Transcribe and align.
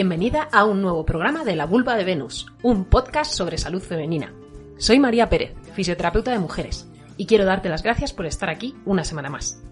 Bienvenida 0.00 0.48
a 0.50 0.64
un 0.64 0.80
nuevo 0.80 1.04
programa 1.04 1.44
de 1.44 1.54
La 1.54 1.66
Vulva 1.66 1.94
de 1.94 2.04
Venus, 2.04 2.46
un 2.62 2.86
podcast 2.86 3.34
sobre 3.34 3.58
salud 3.58 3.82
femenina. 3.82 4.32
Soy 4.78 4.98
María 4.98 5.28
Pérez, 5.28 5.52
fisioterapeuta 5.74 6.30
de 6.30 6.38
mujeres, 6.38 6.88
y 7.18 7.26
quiero 7.26 7.44
darte 7.44 7.68
las 7.68 7.82
gracias 7.82 8.14
por 8.14 8.24
estar 8.24 8.48
aquí 8.48 8.74
una 8.86 9.04
semana 9.04 9.28
más. 9.28 9.62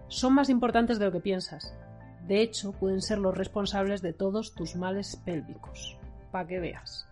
Son 0.09 0.35
más 0.35 0.49
importantes 0.49 0.99
de 0.99 1.05
lo 1.05 1.13
que 1.13 1.21
piensas. 1.21 1.79
De 2.27 2.43
hecho, 2.43 2.73
pueden 2.73 3.03
ser 3.03 3.19
los 3.19 3.39
responsables 3.39 4.03
de 4.03 4.13
todos 4.13 4.57
tus 4.57 4.75
males 4.75 5.23
pélvicos. 5.25 5.97
Para 6.33 6.49
que 6.49 6.59
veas. 6.59 7.07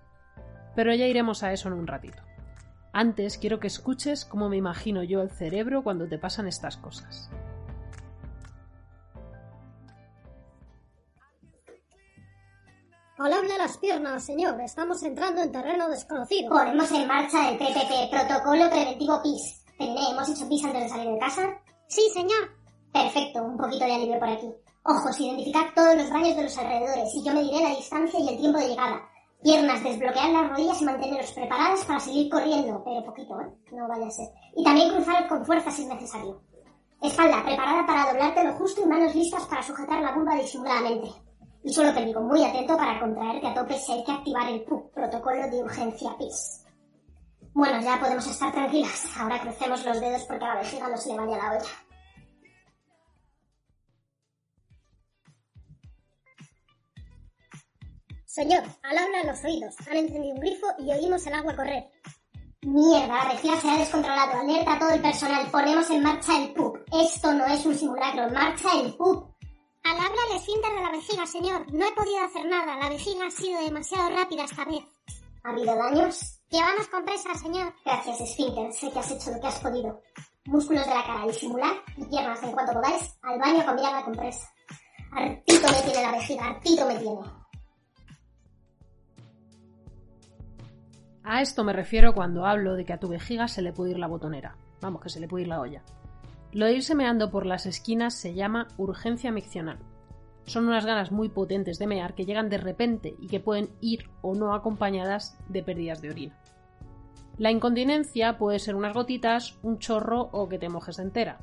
Pero 0.74 0.92
ya 0.92 1.06
iremos 1.06 1.44
a 1.44 1.52
eso 1.52 1.68
en 1.68 1.74
un 1.74 1.86
ratito. 1.86 2.20
Antes 2.92 3.38
quiero 3.38 3.60
que 3.60 3.68
escuches 3.68 4.24
cómo 4.24 4.48
me 4.48 4.56
imagino 4.56 5.04
yo 5.04 5.22
el 5.22 5.30
cerebro 5.30 5.84
cuando 5.84 6.08
te 6.08 6.18
pasan 6.18 6.48
estas 6.48 6.76
cosas. 6.76 7.30
Al 13.20 13.32
las 13.58 13.76
piernas, 13.76 14.24
señor. 14.24 14.58
Estamos 14.62 15.02
entrando 15.02 15.42
en 15.42 15.52
terreno 15.52 15.90
desconocido. 15.90 16.48
Ponemos 16.48 16.90
en 16.90 17.06
marcha 17.06 17.50
el 17.50 17.58
PPP, 17.58 18.08
Protocolo 18.10 18.70
Preventivo 18.70 19.20
PIS. 19.22 19.62
Pené, 19.76 20.10
¿hemos 20.10 20.26
hecho 20.30 20.48
PIS 20.48 20.64
antes 20.64 20.84
de 20.84 20.88
salir 20.88 21.12
de 21.12 21.18
casa? 21.18 21.42
Sí, 21.86 22.00
señor. 22.14 22.48
Perfecto, 22.90 23.42
un 23.42 23.58
poquito 23.58 23.84
de 23.84 23.92
alivio 23.92 24.18
por 24.18 24.30
aquí. 24.30 24.50
Ojos, 24.84 25.20
identificar 25.20 25.74
todos 25.74 25.96
los 25.96 26.08
baños 26.08 26.34
de 26.34 26.44
los 26.44 26.56
alrededores 26.56 27.14
y 27.14 27.22
yo 27.22 27.34
me 27.34 27.42
diré 27.42 27.62
la 27.62 27.76
distancia 27.76 28.18
y 28.20 28.28
el 28.30 28.38
tiempo 28.38 28.58
de 28.58 28.68
llegada. 28.68 29.02
Piernas, 29.42 29.84
desbloquear 29.84 30.30
las 30.30 30.48
rodillas 30.48 30.80
y 30.80 30.84
manteneros 30.86 31.32
preparadas 31.32 31.84
para 31.84 32.00
seguir 32.00 32.30
corriendo, 32.30 32.82
pero 32.82 33.04
poquito, 33.04 33.38
¿eh? 33.38 33.52
No 33.72 33.86
vaya 33.86 34.06
a 34.06 34.10
ser. 34.10 34.28
Y 34.56 34.64
también 34.64 34.94
cruzar 34.94 35.28
con 35.28 35.44
fuerza 35.44 35.70
si 35.70 35.82
es 35.82 35.88
necesario. 35.88 36.40
Espalda, 37.02 37.44
preparada 37.44 37.84
para 37.86 38.12
doblarte 38.12 38.44
lo 38.44 38.54
justo 38.54 38.80
y 38.80 38.86
manos 38.86 39.14
listas 39.14 39.44
para 39.44 39.62
sujetar 39.62 40.00
la 40.00 40.14
vulva 40.14 40.36
disimuladamente. 40.36 41.10
Y 41.62 41.72
solo 41.72 41.92
te 41.92 42.04
digo, 42.04 42.20
muy 42.22 42.42
atento 42.44 42.76
para 42.76 42.98
contraerte 42.98 43.46
a 43.46 43.54
tope 43.54 43.78
si 43.78 43.92
hay 43.92 44.04
que 44.04 44.12
activar 44.12 44.48
el 44.48 44.62
PUC, 44.62 44.92
protocolo 44.92 45.48
de 45.50 45.62
urgencia 45.62 46.16
PIS. 46.16 46.64
Bueno, 47.52 47.80
ya 47.82 47.98
podemos 47.98 48.26
estar 48.26 48.52
tranquilas. 48.52 49.10
Ahora 49.18 49.40
crucemos 49.40 49.84
los 49.84 50.00
dedos 50.00 50.22
porque 50.24 50.44
a 50.44 50.54
la 50.54 50.60
vejiga 50.60 50.88
no 50.88 50.96
se 50.96 51.10
le 51.10 51.18
vaya 51.18 51.36
la 51.36 51.50
olla. 51.52 51.70
Señor, 58.24 58.62
al 58.84 59.26
los 59.26 59.44
oídos. 59.44 59.74
Han 59.90 59.96
encendido 59.96 60.34
un 60.34 60.40
grifo 60.40 60.66
y 60.78 60.92
oímos 60.92 61.26
el 61.26 61.34
agua 61.34 61.56
correr. 61.56 61.90
Mierda, 62.62 63.24
la 63.24 63.32
vejiga 63.32 63.60
se 63.60 63.68
ha 63.68 63.78
descontrolado. 63.78 64.40
Alerta 64.40 64.74
a 64.74 64.78
todo 64.78 64.90
el 64.90 65.02
personal. 65.02 65.50
Ponemos 65.50 65.90
en 65.90 66.02
marcha 66.02 66.40
el 66.40 66.52
PUC. 66.54 66.78
Esto 66.92 67.34
no 67.34 67.44
es 67.46 67.66
un 67.66 67.74
simulacro. 67.74 68.30
Marcha 68.30 68.68
el 68.80 68.94
PUC. 68.94 69.29
Al 69.90 69.96
habla 69.96 70.22
el 70.30 70.36
esfínter 70.36 70.72
de 70.72 70.82
la 70.82 70.90
vejiga, 70.92 71.26
señor. 71.26 71.72
No 71.72 71.84
he 71.84 71.92
podido 71.92 72.22
hacer 72.24 72.46
nada. 72.46 72.76
La 72.76 72.88
vejiga 72.88 73.26
ha 73.26 73.30
sido 73.30 73.60
demasiado 73.60 74.08
rápida 74.10 74.44
esta 74.44 74.64
vez. 74.64 74.84
¿Ha 75.42 75.50
habido 75.50 75.74
daños? 75.74 76.40
Llevamos 76.48 76.86
compresas, 76.86 77.40
señor. 77.40 77.74
Gracias, 77.84 78.20
esfínter. 78.20 78.72
Sé 78.72 78.92
que 78.92 79.00
has 79.00 79.10
hecho 79.10 79.32
lo 79.32 79.40
que 79.40 79.46
has 79.48 79.58
podido. 79.58 80.00
Músculos 80.44 80.86
de 80.86 80.94
la 80.94 81.04
cara, 81.04 81.26
disimular 81.26 81.72
y 81.96 82.04
piernas 82.04 82.40
en 82.44 82.52
cuanto 82.52 82.74
podáis 82.74 83.18
al 83.22 83.40
baño 83.40 83.62
a 83.62 83.64
cambiar 83.64 83.92
la 83.92 84.04
compresa. 84.04 84.48
Artito 85.10 85.66
me 85.66 85.82
tiene 85.82 86.02
la 86.02 86.12
vejiga, 86.12 86.44
artito 86.44 86.86
me 86.86 86.94
tiene. 86.94 87.20
A 91.24 91.42
esto 91.42 91.64
me 91.64 91.72
refiero 91.72 92.14
cuando 92.14 92.46
hablo 92.46 92.74
de 92.74 92.84
que 92.84 92.92
a 92.92 93.00
tu 93.00 93.08
vejiga 93.08 93.48
se 93.48 93.60
le 93.60 93.72
puede 93.72 93.90
ir 93.90 93.98
la 93.98 94.06
botonera. 94.06 94.56
Vamos, 94.80 95.02
que 95.02 95.10
se 95.10 95.18
le 95.18 95.26
puede 95.26 95.42
ir 95.42 95.48
la 95.48 95.60
olla. 95.60 95.82
Lo 96.52 96.66
de 96.66 96.74
irse 96.74 96.96
meando 96.96 97.30
por 97.30 97.46
las 97.46 97.66
esquinas 97.66 98.14
se 98.14 98.34
llama 98.34 98.66
urgencia 98.76 99.30
miccional. 99.30 99.78
Son 100.46 100.66
unas 100.66 100.84
ganas 100.84 101.12
muy 101.12 101.28
potentes 101.28 101.78
de 101.78 101.86
mear 101.86 102.14
que 102.14 102.24
llegan 102.24 102.48
de 102.48 102.58
repente 102.58 103.14
y 103.20 103.28
que 103.28 103.38
pueden 103.38 103.70
ir 103.80 104.10
o 104.20 104.34
no 104.34 104.52
acompañadas 104.52 105.38
de 105.48 105.62
pérdidas 105.62 106.02
de 106.02 106.10
orina. 106.10 106.40
La 107.38 107.52
incontinencia 107.52 108.36
puede 108.36 108.58
ser 108.58 108.74
unas 108.74 108.94
gotitas, 108.94 109.58
un 109.62 109.78
chorro 109.78 110.28
o 110.32 110.48
que 110.48 110.58
te 110.58 110.68
mojes 110.68 110.98
entera. 110.98 111.38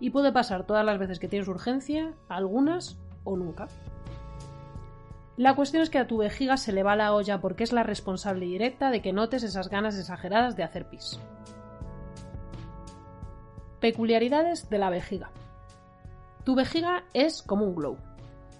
Y 0.00 0.10
puede 0.10 0.32
pasar 0.32 0.64
todas 0.64 0.84
las 0.84 0.98
veces 0.98 1.18
que 1.18 1.28
tienes 1.28 1.48
urgencia, 1.48 2.14
algunas 2.28 2.98
o 3.24 3.36
nunca. 3.36 3.68
La 5.36 5.54
cuestión 5.54 5.82
es 5.82 5.90
que 5.90 5.98
a 5.98 6.06
tu 6.06 6.16
vejiga 6.16 6.56
se 6.56 6.72
le 6.72 6.82
va 6.82 6.96
la 6.96 7.12
olla 7.12 7.40
porque 7.42 7.62
es 7.62 7.72
la 7.74 7.82
responsable 7.82 8.46
directa 8.46 8.90
de 8.90 9.02
que 9.02 9.12
notes 9.12 9.42
esas 9.42 9.68
ganas 9.68 9.98
exageradas 9.98 10.56
de 10.56 10.62
hacer 10.62 10.88
pis. 10.88 11.20
Peculiaridades 13.86 14.68
de 14.68 14.78
la 14.78 14.90
vejiga. 14.90 15.30
Tu 16.42 16.56
vejiga 16.56 17.04
es 17.14 17.40
como 17.40 17.66
un 17.66 17.76
globo. 17.76 17.98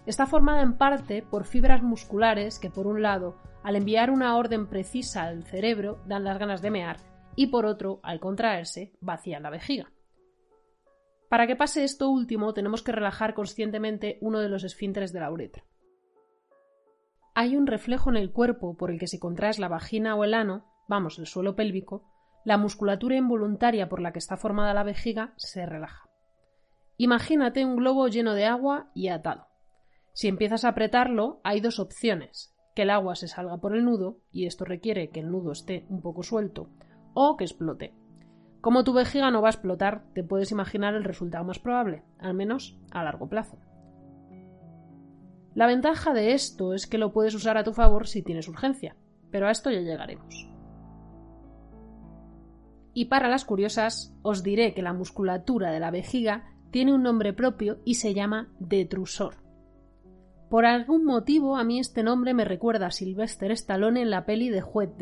Está 0.07 0.25
formada 0.25 0.63
en 0.63 0.79
parte 0.79 1.21
por 1.21 1.47
fibras 1.47 1.83
musculares 1.83 2.61
que, 2.61 2.71
por 2.71 2.87
un 2.87 3.03
lado, 3.03 3.35
al 3.65 3.75
enviar 3.75 4.13
una 4.13 4.37
orden 4.37 4.69
precisa 4.69 5.25
al 5.25 5.43
cerebro, 5.43 5.99
dan 6.07 6.23
las 6.23 6.39
ganas 6.39 6.63
de 6.63 6.71
mear, 6.71 6.99
y 7.35 7.49
por 7.49 7.67
otro, 7.67 7.99
al 8.05 8.21
contraerse, 8.21 8.93
vacían 9.01 9.43
la 9.43 9.51
vejiga. 9.51 9.91
Para 11.29 11.49
que 11.49 11.57
pase 11.57 11.83
esto 11.83 12.09
último, 12.09 12.55
tenemos 12.55 12.85
que 12.85 12.93
relajar 12.93 13.35
conscientemente 13.35 14.19
uno 14.21 14.39
de 14.39 14.49
los 14.49 14.63
esfínteres 14.63 15.13
de 15.13 15.19
la 15.19 15.33
uretra. 15.33 15.65
Hay 17.35 17.57
un 17.57 17.67
reflejo 17.67 18.11
en 18.11 18.17
el 18.17 18.31
cuerpo 18.31 18.77
por 18.77 18.93
el 18.93 19.01
que 19.01 19.09
si 19.09 19.19
contraes 19.19 19.59
la 19.59 19.67
vagina 19.67 20.15
o 20.15 20.23
el 20.23 20.35
ano, 20.35 20.67
vamos, 20.87 21.19
el 21.19 21.27
suelo 21.27 21.57
pélvico, 21.57 22.05
la 22.47 22.59
musculatura 22.59 23.17
involuntaria 23.17 23.89
por 23.89 24.01
la 24.01 24.13
que 24.13 24.21
está 24.21 24.37
formada 24.37 24.73
la 24.73 24.85
vejiga 24.85 25.35
se 25.37 25.67
relaja. 25.67 26.09
Imagínate 26.97 27.65
un 27.65 27.75
globo 27.75 28.07
lleno 28.07 28.35
de 28.35 28.45
agua 28.45 28.93
y 28.95 29.09
atado. 29.09 29.49
Si 30.13 30.29
empiezas 30.29 30.65
a 30.65 30.69
apretarlo, 30.69 31.41
hay 31.43 31.61
dos 31.61 31.81
opciones, 31.81 32.55
que 32.77 32.83
el 32.83 32.91
agua 32.91 33.17
se 33.17 33.27
salga 33.27 33.57
por 33.59 33.75
el 33.75 33.85
nudo, 33.85 34.21
y 34.31 34.47
esto 34.47 34.65
requiere 34.65 35.11
que 35.11 35.19
el 35.19 35.33
nudo 35.33 35.51
esté 35.51 35.87
un 35.89 36.01
poco 36.01 36.23
suelto, 36.23 36.71
o 37.15 37.37
que 37.37 37.43
explote. 37.43 37.97
Como 38.61 38.85
tu 38.85 38.93
vejiga 38.93 39.33
no 39.33 39.43
va 39.43 39.49
a 39.49 39.51
explotar, 39.51 40.05
te 40.15 40.23
puedes 40.23 40.53
imaginar 40.53 40.95
el 40.95 41.03
resultado 41.03 41.45
más 41.45 41.59
probable, 41.59 42.05
al 42.21 42.35
menos 42.35 42.79
a 42.93 43.03
largo 43.03 43.29
plazo. 43.29 43.59
La 45.57 45.67
ventaja 45.67 46.15
de 46.15 46.33
esto 46.33 46.75
es 46.75 46.87
que 46.87 46.99
lo 46.99 47.13
puedes 47.13 47.35
usar 47.35 47.59
a 47.59 47.65
tu 47.65 47.73
favor 47.73 48.07
si 48.07 48.23
tienes 48.23 48.47
urgencia, 48.47 48.95
pero 49.33 49.49
a 49.49 49.51
esto 49.51 49.73
ya 49.73 49.81
llegaremos. 49.81 50.56
Y 52.97 53.05
para 53.05 53.29
las 53.29 53.45
curiosas, 53.45 54.17
os 54.23 54.43
diré 54.43 54.73
que 54.73 54.81
la 54.81 54.95
musculatura 54.95 55.71
de 55.71 55.81
la 55.81 55.91
vejiga 55.91 56.45
tiene 56.71 56.95
un 56.95 57.03
nombre 57.03 57.35
propio 57.35 57.77
y 57.85 57.97
se 57.97 58.15
llama 58.15 58.49
detrusor. 58.59 59.35
Por 60.49 60.65
algún 60.65 61.05
motivo 61.05 61.59
a 61.59 61.65
mí 61.65 61.79
este 61.79 62.03
nombre 62.03 62.33
me 62.33 62.47
recuerda 62.47 62.87
a 62.87 62.91
Sylvester 62.91 63.51
Stallone 63.51 64.01
en 64.01 64.09
la 64.09 64.25
peli 64.25 64.49
de 64.49 64.63
Juez. 64.63 64.93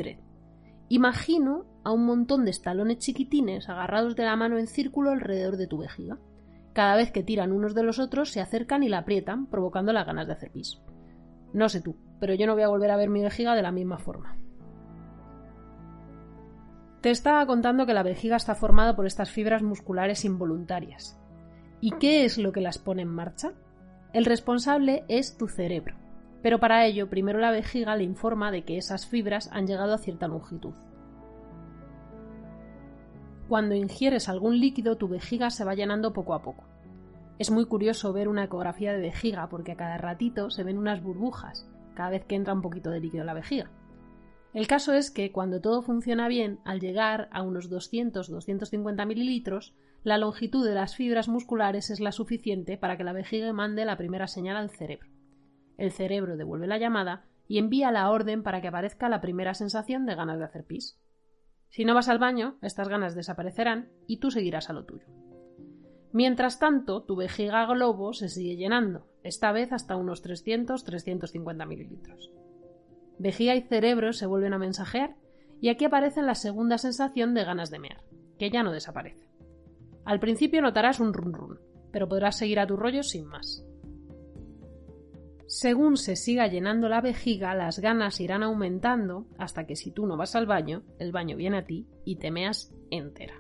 Imagino 0.89 1.67
a 1.85 1.93
un 1.93 2.05
montón 2.05 2.45
de 2.45 2.51
estalones 2.51 2.99
chiquitines 2.99 3.69
agarrados 3.69 4.17
de 4.17 4.25
la 4.25 4.35
mano 4.35 4.59
en 4.59 4.67
círculo 4.67 5.13
alrededor 5.13 5.57
de 5.57 5.69
tu 5.69 5.79
vejiga. 5.79 6.19
Cada 6.73 6.97
vez 6.97 7.13
que 7.13 7.23
tiran 7.23 7.53
unos 7.53 7.77
de 7.77 7.85
los 7.85 8.01
otros 8.01 8.33
se 8.33 8.41
acercan 8.41 8.83
y 8.83 8.89
la 8.89 8.99
aprietan, 8.99 9.47
provocando 9.47 9.93
las 9.93 10.05
ganas 10.05 10.27
de 10.27 10.33
hacer 10.33 10.51
pis. 10.51 10.83
No 11.53 11.69
sé 11.69 11.81
tú, 11.81 11.95
pero 12.19 12.35
yo 12.35 12.49
no 12.49 12.55
voy 12.55 12.65
a 12.65 12.69
volver 12.69 12.91
a 12.91 12.97
ver 12.97 13.09
mi 13.09 13.23
vejiga 13.23 13.55
de 13.55 13.63
la 13.63 13.71
misma 13.71 13.99
forma. 13.99 14.37
Te 17.05 17.11
estaba 17.11 17.45
contando 17.45 17.85
que 17.85 17.93
la 17.93 18.03
vejiga 18.03 18.37
está 18.37 18.55
formada 18.55 18.97
por 18.97 19.05
estas 19.05 19.31
fibras 19.31 19.63
musculares 19.63 20.25
involuntarias. 20.25 21.21
¿Y 21.83 21.91
qué 21.99 22.25
es 22.25 22.39
lo 22.39 22.51
que 22.51 22.63
las 22.63 22.79
pone 22.79 23.03
en 23.03 23.09
marcha? 23.09 23.53
El 24.15 24.25
responsable 24.25 25.05
es 25.09 25.37
tu 25.37 25.47
cerebro, 25.47 25.97
pero 26.41 26.61
para 26.61 26.87
ello 26.87 27.11
primero 27.11 27.41
la 27.41 27.51
vejiga 27.51 27.95
le 27.95 28.05
informa 28.05 28.51
de 28.51 28.65
que 28.65 28.79
esas 28.79 29.07
fibras 29.07 29.51
han 29.53 29.67
llegado 29.67 29.93
a 29.93 29.99
cierta 29.99 30.29
longitud. 30.29 30.73
Cuando 33.51 33.75
ingieres 33.75 34.31
algún 34.31 34.59
líquido 34.59 34.97
tu 34.97 35.07
vejiga 35.07 35.51
se 35.51 35.67
va 35.67 35.75
llenando 35.75 36.15
poco 36.15 36.33
a 36.33 36.41
poco. 36.41 36.65
Es 37.39 37.51
muy 37.51 37.67
curioso 37.67 38.15
ver 38.15 38.29
una 38.29 38.45
ecografía 38.45 38.95
de 38.95 39.03
vejiga 39.03 39.51
porque 39.51 39.73
a 39.73 39.77
cada 39.77 39.99
ratito 39.99 40.49
se 40.49 40.65
ven 40.65 40.79
unas 40.79 41.03
burbujas 41.03 41.69
cada 41.95 42.09
vez 42.09 42.25
que 42.25 42.37
entra 42.37 42.55
un 42.55 42.63
poquito 42.63 42.89
de 42.89 43.01
líquido 43.01 43.25
en 43.25 43.27
la 43.27 43.35
vejiga. 43.35 43.71
El 44.55 44.69
caso 44.69 44.95
es 44.95 45.11
que 45.11 45.33
cuando 45.33 45.61
todo 45.61 45.83
funciona 45.83 46.29
bien, 46.29 46.61
al 46.65 46.79
llegar 46.79 47.29
a 47.33 47.43
unos 47.43 47.69
200-250 47.73 49.05
mililitros, 49.05 49.75
la 50.05 50.17
longitud 50.17 50.65
de 50.65 50.77
las 50.77 50.95
fibras 50.95 51.29
musculares 51.29 51.91
es 51.91 51.99
la 51.99 52.13
suficiente 52.13 52.79
para 52.79 52.97
que 52.97 53.03
la 53.03 53.13
vejiga 53.13 53.53
mande 53.53 53.85
la 53.85 53.97
primera 53.97 54.29
señal 54.29 54.57
al 54.57 54.71
cerebro. 54.71 55.11
El 55.77 55.91
cerebro 55.91 56.37
devuelve 56.37 56.69
la 56.69 56.79
llamada 56.79 57.25
y 57.49 57.59
envía 57.59 57.91
la 57.91 58.09
orden 58.09 58.45
para 58.45 58.61
que 58.61 58.69
aparezca 58.69 59.09
la 59.09 59.21
primera 59.21 59.55
sensación 59.55 60.07
de 60.07 60.15
ganas 60.15 60.39
de 60.39 60.45
hacer 60.45 60.65
pis. 60.65 61.01
Si 61.69 61.85
no 61.85 61.97
vas 61.97 62.09
al 62.09 62.21
baño, 62.21 62.57
estas 62.63 62.89
ganas 62.89 63.17
desaparecerán 63.17 63.91
y 64.07 64.19
tú 64.19 64.31
seguirás 64.31 64.71
a 64.71 64.73
lo 64.73 64.85
tuyo. 64.85 65.07
Mientras 66.13 66.61
tanto, 66.61 67.03
tu 67.03 67.17
vejiga 67.17 67.67
globo 67.67 68.13
se 68.13 68.29
sigue 68.29 68.55
llenando, 68.55 69.09
esta 69.25 69.51
vez 69.51 69.73
hasta 69.73 69.97
unos 69.97 70.25
300-350 70.25 71.67
mililitros. 71.67 72.31
Vejiga 73.19 73.55
y 73.55 73.63
cerebro 73.63 74.13
se 74.13 74.27
vuelven 74.27 74.55
a 74.55 74.59
mensajear 74.59 75.17
y 75.61 75.69
aquí 75.69 75.85
aparece 75.85 76.23
la 76.23 76.35
segunda 76.35 76.79
sensación 76.79 77.35
de 77.35 77.45
ganas 77.45 77.71
de 77.71 77.79
mear, 77.79 78.03
que 78.39 78.51
ya 78.51 78.63
no 78.63 78.73
desaparece. 78.73 79.29
Al 80.05 80.21
principio 80.21 80.61
notarás 80.61 81.01
un 81.01 81.15
run 81.15 81.33
run, 81.33 81.61
pero 81.91 82.09
podrás 82.09 82.37
seguir 82.37 82.59
a 82.61 82.67
tu 82.67 82.77
rollo 82.77 83.03
sin 83.03 83.27
más. 83.27 83.65
Según 85.47 85.97
se 85.97 86.17
siga 86.17 86.49
llenando 86.49 86.89
la 86.89 87.01
vejiga, 87.01 87.55
las 87.55 87.79
ganas 87.79 88.21
irán 88.21 88.43
aumentando 88.43 89.27
hasta 89.39 89.67
que 89.67 89.77
si 89.77 89.93
tú 89.93 90.07
no 90.07 90.17
vas 90.17 90.35
al 90.35 90.47
baño, 90.47 90.83
el 90.99 91.13
baño 91.13 91.37
viene 91.37 91.59
a 91.59 91.65
ti 91.65 91.87
y 92.05 92.17
te 92.17 92.31
meas 92.31 92.75
entera. 92.91 93.35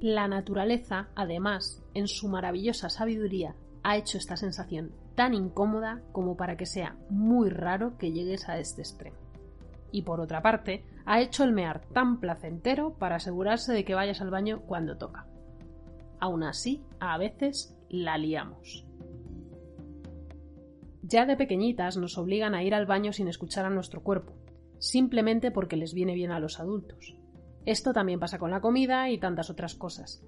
La 0.00 0.28
naturaleza, 0.28 1.08
además, 1.14 1.82
en 1.94 2.08
su 2.08 2.28
maravillosa 2.28 2.90
sabiduría, 2.90 3.54
ha 3.82 3.96
hecho 3.96 4.18
esta 4.18 4.36
sensación 4.36 4.92
tan 5.14 5.34
incómoda 5.34 6.02
como 6.12 6.36
para 6.36 6.56
que 6.56 6.66
sea 6.66 6.96
muy 7.10 7.50
raro 7.50 7.96
que 7.98 8.12
llegues 8.12 8.48
a 8.48 8.58
este 8.58 8.82
extremo 8.82 9.24
y 9.94 10.02
por 10.02 10.20
otra 10.20 10.42
parte, 10.42 10.84
ha 11.06 11.20
hecho 11.20 11.44
el 11.44 11.52
mear 11.52 11.82
tan 11.92 12.18
placentero 12.18 12.94
para 12.94 13.14
asegurarse 13.14 13.72
de 13.72 13.84
que 13.84 13.94
vayas 13.94 14.20
al 14.20 14.30
baño 14.30 14.62
cuando 14.66 14.98
toca. 14.98 15.28
Aún 16.18 16.42
así, 16.42 16.82
a 16.98 17.16
veces 17.16 17.78
la 17.88 18.18
liamos. 18.18 18.84
Ya 21.02 21.26
de 21.26 21.36
pequeñitas 21.36 21.96
nos 21.96 22.18
obligan 22.18 22.56
a 22.56 22.64
ir 22.64 22.74
al 22.74 22.86
baño 22.86 23.12
sin 23.12 23.28
escuchar 23.28 23.66
a 23.66 23.70
nuestro 23.70 24.02
cuerpo, 24.02 24.32
simplemente 24.80 25.52
porque 25.52 25.76
les 25.76 25.94
viene 25.94 26.14
bien 26.14 26.32
a 26.32 26.40
los 26.40 26.58
adultos. 26.58 27.16
Esto 27.64 27.92
también 27.92 28.18
pasa 28.18 28.40
con 28.40 28.50
la 28.50 28.60
comida 28.60 29.10
y 29.10 29.18
tantas 29.18 29.48
otras 29.48 29.76
cosas. 29.76 30.24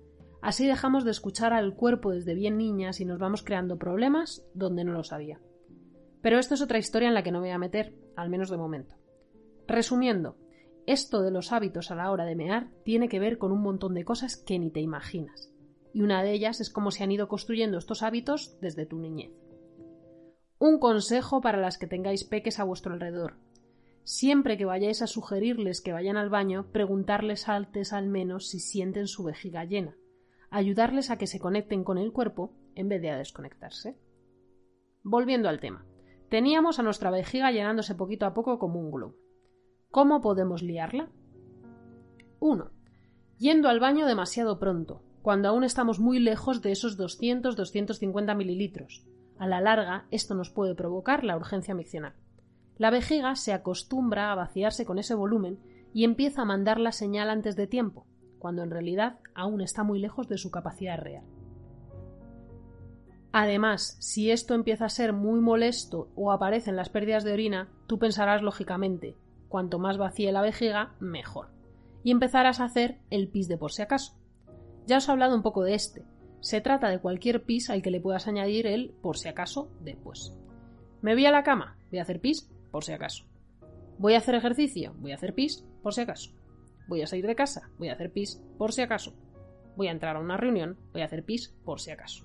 Así 0.46 0.64
dejamos 0.64 1.04
de 1.04 1.10
escuchar 1.10 1.52
al 1.52 1.75
cuerpo 1.75 2.12
desde 2.12 2.37
bien 2.37 2.56
niñas 2.56 3.00
y 3.00 3.04
nos 3.04 3.19
vamos 3.19 3.43
creando 3.43 3.78
problemas 3.78 4.46
donde 4.54 4.84
no 4.84 4.93
lo 4.93 5.02
sabía. 5.02 5.40
Pero 6.22 6.38
esto 6.38 6.54
es 6.54 6.62
otra 6.62 6.78
historia 6.78 7.08
en 7.08 7.14
la 7.14 7.25
que 7.25 7.32
no 7.32 7.40
me 7.40 7.48
voy 7.48 7.54
a 7.54 7.58
meter, 7.58 7.96
al 8.14 8.31
menos 8.31 8.48
de 8.48 8.56
momento. 8.56 8.94
Resumiendo, 9.66 10.37
esto 10.87 11.22
de 11.22 11.32
los 11.32 11.50
hábitos 11.50 11.90
a 11.90 11.96
la 11.96 12.12
hora 12.12 12.25
de 12.25 12.37
mear 12.37 12.69
tiene 12.84 13.08
que 13.08 13.19
ver 13.19 13.38
con 13.38 13.50
un 13.50 13.60
montón 13.60 13.93
de 13.94 14.04
cosas 14.04 14.37
que 14.37 14.60
ni 14.60 14.70
te 14.70 14.78
imaginas. 14.78 15.52
Y 15.93 16.02
una 16.02 16.22
de 16.22 16.31
ellas 16.31 16.60
es 16.60 16.70
cómo 16.70 16.93
se 16.93 17.02
han 17.02 17.10
ido 17.10 17.26
construyendo 17.26 17.76
estos 17.76 18.04
hábitos 18.04 18.56
desde 18.60 18.87
tu 18.87 19.00
niñez. 19.00 19.32
Un 20.60 20.78
consejo 20.78 21.40
para 21.40 21.58
las 21.58 21.76
que 21.76 21.88
tengáis 21.88 22.22
peques 22.22 22.60
a 22.60 22.64
vuestro 22.64 22.93
alrededor. 22.93 23.34
Siempre 24.04 24.56
que 24.56 24.64
vayáis 24.64 25.02
a 25.02 25.08
sugerirles 25.08 25.81
que 25.81 25.93
vayan 25.93 26.16
al 26.16 26.31
baño, 26.31 26.70
preguntarles 26.70 27.48
antes 27.48 27.93
al 27.93 28.06
menos 28.06 28.46
si 28.46 28.60
sienten 28.60 29.08
su 29.08 29.25
vejiga 29.25 29.64
llena. 29.64 29.96
Ayudarles 30.50 31.10
a 31.10 31.19
que 31.19 31.26
se 31.26 31.41
conecten 31.41 31.84
con 31.84 31.98
el 31.98 32.12
cuerpo 32.12 32.55
en 32.74 32.88
vez 32.88 33.03
de 33.03 33.10
a 33.10 33.19
desconectarse. 33.19 33.98
Volviendo 35.03 35.48
al 35.48 35.60
tema. 35.60 35.84
Teníamos 36.29 36.79
a 36.79 36.82
nuestra 36.82 37.10
vejiga 37.10 37.53
llenándose 37.53 37.94
poquito 37.94 38.26
a 38.26 38.34
poco 38.34 38.58
como 38.58 38.81
un 38.81 38.91
globo. 38.91 39.17
¿Cómo 39.91 40.20
podemos 40.20 40.62
liarla? 40.62 41.10
1. 42.41 42.70
Yendo 43.38 43.69
al 43.69 43.81
baño 43.81 44.06
demasiado 44.06 44.58
pronto, 44.58 45.03
cuando 45.22 45.48
aún 45.48 45.65
estamos 45.65 45.98
muy 46.00 46.19
lejos 46.19 46.62
de 46.62 46.72
esos 46.72 46.98
200-250 46.98 48.36
mililitros. 48.36 49.05
A 49.38 49.46
la 49.46 49.60
larga, 49.60 50.06
esto 50.10 50.34
nos 50.34 50.50
puede 50.50 50.74
provocar 50.74 51.24
la 51.24 51.36
urgencia 51.36 51.74
miccional. 51.74 52.15
La 52.79 52.91
vejiga 52.91 53.34
se 53.36 53.53
acostumbra 53.53 54.32
a 54.32 54.34
vaciarse 54.34 54.84
con 54.84 54.98
ese 54.98 55.15
volumen 55.15 55.58
y 55.93 56.05
empieza 56.05 56.43
a 56.43 56.46
mandar 56.46 56.79
la 56.79 56.93
señal 56.93 57.31
antes 57.31 57.56
de 57.56 57.67
tiempo, 57.67 58.06
cuando 58.38 58.62
en 58.62 58.70
realidad 58.70 59.19
aún 59.34 59.60
está 59.60 59.82
muy 59.82 59.98
lejos 59.98 60.28
de 60.28 60.38
su 60.38 60.50
capacidad 60.50 60.98
real. 60.98 61.24
Además, 63.32 63.96
si 64.00 64.31
esto 64.31 64.55
empieza 64.55 64.86
a 64.86 64.90
ser 64.90 65.12
muy 65.12 65.40
molesto 65.40 66.08
o 66.14 66.32
aparecen 66.32 66.76
las 66.76 66.88
pérdidas 66.88 67.24
de 67.24 67.32
orina, 67.32 67.69
tú 67.86 67.98
pensarás 67.98 68.40
lógicamente, 68.40 69.16
Cuanto 69.48 69.78
más 69.78 69.96
vacíe 69.96 70.32
la 70.32 70.43
vejiga, 70.43 70.94
mejor. 71.00 71.48
Y 72.02 72.10
empezarás 72.10 72.60
a 72.60 72.64
hacer 72.64 72.98
el 73.10 73.28
pis 73.28 73.48
de 73.48 73.56
por 73.56 73.72
si 73.72 73.82
acaso. 73.82 74.12
Ya 74.86 74.98
os 74.98 75.08
he 75.08 75.12
hablado 75.12 75.34
un 75.34 75.43
poco 75.43 75.64
de 75.64 75.74
este. 75.74 76.05
Se 76.40 76.60
trata 76.60 76.88
de 76.88 77.00
cualquier 77.00 77.44
pis 77.44 77.70
al 77.70 77.82
que 77.82 77.90
le 77.90 78.00
puedas 78.00 78.28
añadir 78.28 78.66
el 78.66 78.90
por 79.02 79.16
si 79.16 79.28
acaso 79.28 79.70
después. 79.81 80.32
Me 81.00 81.14
voy 81.14 81.26
a 81.26 81.31
la 81.31 81.43
cama, 81.43 81.76
voy 81.90 81.98
a 81.98 82.02
hacer 82.02 82.20
pis 82.20 82.50
por 82.70 82.84
si 82.84 82.93
acaso. 82.93 83.24
Voy 83.98 84.14
a 84.14 84.19
hacer 84.19 84.34
ejercicio, 84.34 84.94
voy 84.98 85.12
a 85.12 85.16
hacer 85.16 85.34
pis 85.34 85.64
por 85.82 85.94
si 85.94 86.02
acaso. 86.02 86.32
Voy 86.88 87.02
a 87.02 87.06
salir 87.06 87.26
de 87.26 87.34
casa, 87.34 87.70
voy 87.78 87.88
a 87.88 87.94
hacer 87.94 88.12
pis 88.12 88.43
por 88.58 88.72
si 88.72 88.82
acaso. 88.82 89.14
Voy 89.76 89.88
a 89.88 89.93
entrar 89.93 90.16
a 90.16 90.20
una 90.20 90.36
reunión, 90.36 90.78
voy 90.93 91.02
a 91.02 91.06
hacer 91.06 91.24
pis 91.24 91.55
por 91.64 91.81
si 91.81 91.90
acaso. 91.90 92.24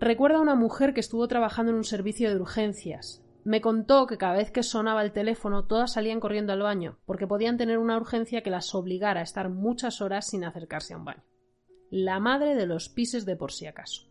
Recuerda 0.00 0.38
a 0.38 0.42
una 0.42 0.54
mujer 0.54 0.92
que 0.92 1.00
estuvo 1.00 1.26
trabajando 1.28 1.70
en 1.70 1.78
un 1.78 1.84
servicio 1.84 2.28
de 2.28 2.40
urgencias 2.40 3.24
me 3.44 3.60
contó 3.60 4.06
que 4.06 4.16
cada 4.16 4.38
vez 4.38 4.50
que 4.50 4.62
sonaba 4.62 5.02
el 5.02 5.12
teléfono 5.12 5.66
todas 5.66 5.92
salían 5.92 6.18
corriendo 6.18 6.54
al 6.54 6.62
baño, 6.62 6.98
porque 7.04 7.26
podían 7.26 7.58
tener 7.58 7.78
una 7.78 7.98
urgencia 7.98 8.42
que 8.42 8.48
las 8.48 8.74
obligara 8.74 9.20
a 9.20 9.22
estar 9.22 9.50
muchas 9.50 10.00
horas 10.00 10.26
sin 10.26 10.44
acercarse 10.44 10.94
a 10.94 10.96
un 10.96 11.04
baño. 11.04 11.22
La 11.90 12.20
madre 12.20 12.54
de 12.54 12.66
los 12.66 12.88
pises 12.88 13.26
de 13.26 13.36
por 13.36 13.52
si 13.52 13.66
acaso. 13.66 14.08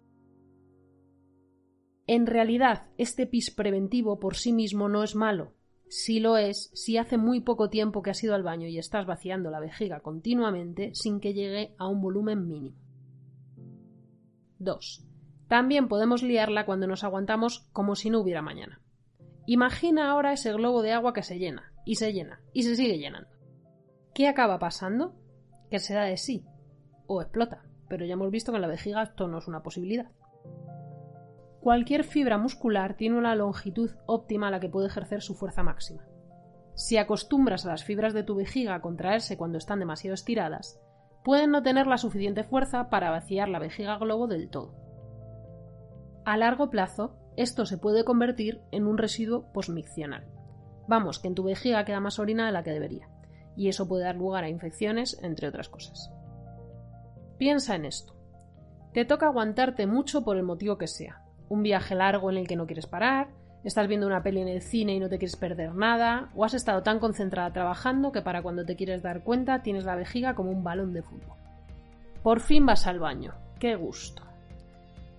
En 2.05 2.27
realidad, 2.27 2.89
este 2.97 3.25
pis 3.25 3.49
preventivo 3.49 4.19
por 4.19 4.35
sí 4.35 4.53
mismo 4.53 4.87
no 4.87 5.03
es 5.03 5.15
malo. 5.15 5.53
Si 5.95 6.19
lo 6.19 6.37
es, 6.37 6.71
si 6.73 6.97
hace 6.97 7.17
muy 7.17 7.41
poco 7.41 7.69
tiempo 7.69 8.01
que 8.01 8.09
has 8.09 8.23
ido 8.23 8.33
al 8.33 8.41
baño 8.41 8.67
y 8.67 8.79
estás 8.79 9.05
vaciando 9.05 9.51
la 9.51 9.59
vejiga 9.59 9.99
continuamente 9.99 10.89
sin 10.95 11.19
que 11.19 11.35
llegue 11.35 11.75
a 11.77 11.87
un 11.87 12.01
volumen 12.01 12.47
mínimo. 12.47 12.75
2. 14.57 15.05
También 15.47 15.87
podemos 15.87 16.23
liarla 16.23 16.65
cuando 16.65 16.87
nos 16.87 17.03
aguantamos 17.03 17.69
como 17.73 17.95
si 17.95 18.09
no 18.09 18.21
hubiera 18.21 18.41
mañana. 18.41 18.81
Imagina 19.45 20.09
ahora 20.09 20.33
ese 20.33 20.51
globo 20.53 20.81
de 20.81 20.93
agua 20.93 21.13
que 21.13 21.21
se 21.21 21.37
llena, 21.37 21.71
y 21.85 21.93
se 21.93 22.11
llena, 22.11 22.41
y 22.53 22.63
se 22.63 22.75
sigue 22.75 22.97
llenando. 22.97 23.29
¿Qué 24.15 24.27
acaba 24.27 24.57
pasando? 24.57 25.13
Que 25.69 25.77
se 25.77 25.93
da 25.93 26.05
de 26.05 26.17
sí, 26.17 26.43
o 27.05 27.21
explota, 27.21 27.67
pero 27.87 28.03
ya 28.03 28.13
hemos 28.13 28.31
visto 28.31 28.51
que 28.51 28.55
en 28.55 28.63
la 28.63 28.67
vejiga 28.67 29.03
esto 29.03 29.27
no 29.27 29.37
es 29.37 29.47
una 29.47 29.61
posibilidad. 29.61 30.09
Cualquier 31.63 32.03
fibra 32.03 32.37
muscular 32.37 32.97
tiene 32.97 33.17
una 33.17 33.35
longitud 33.35 33.91
óptima 34.05 34.49
a 34.49 34.51
la 34.51 34.59
que 34.59 34.67
puede 34.67 34.87
ejercer 34.87 35.21
su 35.21 35.33
fuerza 35.33 35.63
máxima. 35.63 36.05
Si 36.75 36.97
acostumbras 36.97 37.65
a 37.65 37.69
las 37.69 37.85
fibras 37.85 38.13
de 38.13 38.23
tu 38.23 38.35
vejiga 38.35 38.75
a 38.75 38.81
contraerse 38.81 39.37
cuando 39.37 39.59
están 39.59 39.79
demasiado 39.79 40.13
estiradas, 40.13 40.77
pueden 41.23 41.51
no 41.51 41.63
tener 41.63 41.87
la 41.87 41.97
suficiente 41.97 42.43
fuerza 42.43 42.89
para 42.89 43.11
vaciar 43.11 43.47
la 43.47 43.59
vejiga 43.59 43.97
globo 43.97 44.27
del 44.27 44.49
todo. 44.49 44.75
A 46.25 46.35
largo 46.35 46.69
plazo, 46.69 47.15
esto 47.37 47.65
se 47.65 47.77
puede 47.77 48.03
convertir 48.03 48.61
en 48.71 48.85
un 48.85 48.97
residuo 48.97 49.49
posmiccional. 49.53 50.27
Vamos, 50.89 51.19
que 51.19 51.29
en 51.29 51.35
tu 51.35 51.43
vejiga 51.43 51.85
queda 51.85 52.01
más 52.01 52.19
orina 52.19 52.45
de 52.45 52.51
la 52.51 52.63
que 52.63 52.71
debería, 52.71 53.07
y 53.55 53.69
eso 53.69 53.87
puede 53.87 54.03
dar 54.03 54.17
lugar 54.17 54.43
a 54.43 54.49
infecciones, 54.49 55.17
entre 55.23 55.47
otras 55.47 55.69
cosas. 55.69 56.11
Piensa 57.37 57.75
en 57.75 57.85
esto. 57.85 58.17
Te 58.91 59.05
toca 59.05 59.27
aguantarte 59.27 59.87
mucho 59.87 60.25
por 60.25 60.35
el 60.35 60.43
motivo 60.43 60.77
que 60.77 60.87
sea, 60.87 61.22
un 61.49 61.63
viaje 61.63 61.95
largo 61.95 62.29
en 62.31 62.37
el 62.37 62.47
que 62.47 62.55
no 62.55 62.65
quieres 62.65 62.87
parar, 62.87 63.29
estás 63.63 63.87
viendo 63.87 64.07
una 64.07 64.23
peli 64.23 64.41
en 64.41 64.47
el 64.47 64.61
cine 64.61 64.93
y 64.93 64.99
no 64.99 65.09
te 65.09 65.17
quieres 65.17 65.35
perder 65.35 65.73
nada, 65.73 66.29
o 66.35 66.43
has 66.43 66.53
estado 66.53 66.83
tan 66.83 66.99
concentrada 66.99 67.51
trabajando 67.51 68.11
que 68.11 68.21
para 68.21 68.41
cuando 68.41 68.65
te 68.65 68.75
quieres 68.75 69.01
dar 69.01 69.23
cuenta 69.23 69.61
tienes 69.63 69.85
la 69.85 69.95
vejiga 69.95 70.35
como 70.35 70.51
un 70.51 70.63
balón 70.63 70.93
de 70.93 71.01
fútbol. 71.01 71.37
Por 72.21 72.39
fin 72.39 72.65
vas 72.65 72.87
al 72.87 72.99
baño, 72.99 73.33
qué 73.59 73.75
gusto. 73.75 74.23